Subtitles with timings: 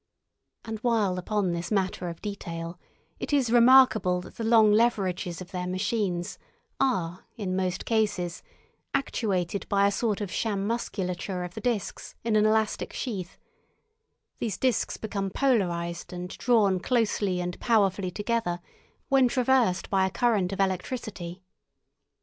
[0.65, 2.79] And while upon this matter of detail,
[3.19, 6.39] it is remarkable that the long leverages of their machines
[6.79, 8.41] are in most cases
[8.95, 13.37] actuated by a sort of sham musculature of the disks in an elastic sheath;
[14.39, 18.59] these disks become polarised and drawn closely and powerfully together
[19.09, 21.43] when traversed by a current of electricity.